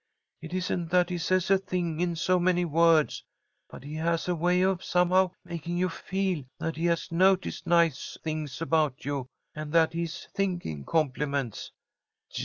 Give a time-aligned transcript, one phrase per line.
[0.41, 3.23] It isn't that he says a thing in so many words,
[3.69, 8.17] but he has a way of somehow making you feel that he has noticed nice
[8.23, 11.71] things about you, and that he is thinking compliments."